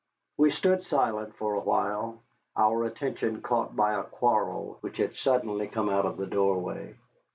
We 0.35 0.49
stood 0.49 0.81
silent 0.83 1.35
for 1.35 1.53
a 1.53 1.59
while, 1.59 2.23
our 2.57 2.85
attention 2.85 3.43
caught 3.43 3.75
by 3.75 3.93
a 3.93 4.01
quarrel 4.03 4.79
which 4.81 4.97
had 4.97 5.15
suddenly 5.15 5.67
come 5.67 5.89
out 5.89 6.07
of 6.07 6.17
the 6.17 6.25
doorway. 6.25 6.95